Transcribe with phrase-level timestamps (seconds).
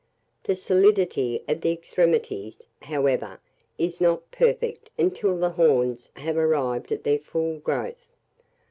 [0.45, 3.39] The solidity of the extremities, however,
[3.77, 8.07] is not perfect until the horns have arrived at their full growth.